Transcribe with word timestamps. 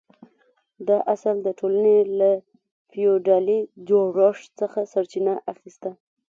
دا 0.87 0.97
اصل 1.13 1.35
د 1.43 1.47
ټولنې 1.59 1.97
له 2.19 2.31
فیوډالي 2.91 3.59
جوړښت 3.87 4.47
څخه 4.59 4.79
سرچینه 4.93 5.33
اخیسته. 5.53 5.89